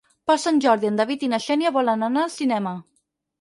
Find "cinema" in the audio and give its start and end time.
2.39-2.75